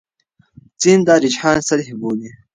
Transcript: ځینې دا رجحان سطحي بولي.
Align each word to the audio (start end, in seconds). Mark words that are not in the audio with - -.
ځینې 0.81 1.01
دا 1.07 1.15
رجحان 1.23 1.57
سطحي 1.67 1.93
بولي. 1.99 2.29